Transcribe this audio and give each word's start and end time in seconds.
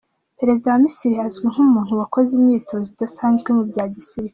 Perezida 0.39 0.67
wa 0.73 0.81
Misiri 0.85 1.15
azwi 1.27 1.45
nk’umuntu 1.53 1.93
wakoze 2.01 2.31
imyitozo 2.37 2.87
idasanzwe 2.93 3.49
mu 3.57 3.63
bya 3.69 3.85
gisirikare. 3.95 4.29